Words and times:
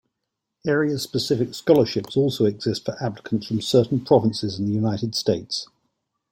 Area-specific 0.65 1.53
scholarships 1.53 2.17
also 2.17 2.45
exist 2.45 2.85
for 2.85 2.95
applicants 3.03 3.45
from 3.45 3.61
certain 3.61 4.03
provinces 4.03 4.57
and 4.57 4.67
the 4.67 4.73
United 4.73 5.13
States. 5.13 5.67